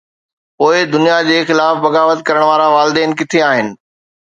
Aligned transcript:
پوءِ 0.57 0.75
دنيا 0.93 1.17
جي 1.27 1.37
خلاف 1.51 1.75
بغاوت 1.85 2.19
ڪرڻ 2.31 2.43
وارا، 2.49 2.67
والدين 2.79 3.17
ڪٿي 3.19 3.47
آهن؟ 3.53 3.73